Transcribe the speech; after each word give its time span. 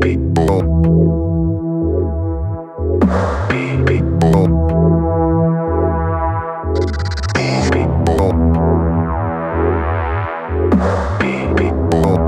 Beep, 0.00 0.20
beep, 11.56 11.74
boom. 11.90 12.27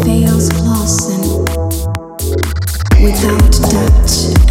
fails 0.00 0.48
Clausen, 0.48 1.44
without 3.02 3.52
doubt. 3.70 4.41